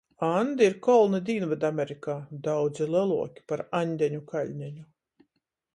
Andi 0.27 0.63
ir 0.67 0.75
kolni 0.87 1.19
Dīnvydamerikā, 1.27 2.15
daudzi 2.49 2.89
leluoki 2.95 3.47
par 3.53 3.65
Aņdeņu 3.83 4.25
kaļneņu. 4.35 4.91